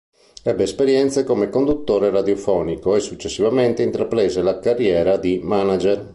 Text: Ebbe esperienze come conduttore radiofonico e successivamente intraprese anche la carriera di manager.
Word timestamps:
Ebbe 0.43 0.63
esperienze 0.63 1.23
come 1.23 1.49
conduttore 1.51 2.09
radiofonico 2.09 2.95
e 2.95 3.01
successivamente 3.01 3.83
intraprese 3.83 4.39
anche 4.39 4.51
la 4.51 4.59
carriera 4.59 5.17
di 5.17 5.39
manager. 5.43 6.09